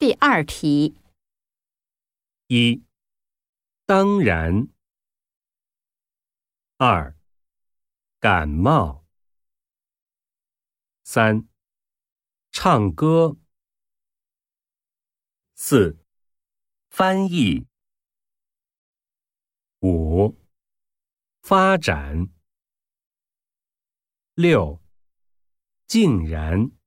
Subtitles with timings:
[0.00, 0.96] 第二题。
[2.46, 2.82] 一
[3.84, 4.68] 当然。
[6.78, 7.14] 二
[8.18, 9.04] 感冒。
[11.04, 11.46] 三
[12.50, 13.36] 唱歌。
[15.54, 15.98] 四
[16.88, 17.66] 翻译。
[19.80, 20.34] 五
[21.42, 22.30] 发展。
[24.32, 24.80] 六
[25.86, 26.79] 竟然。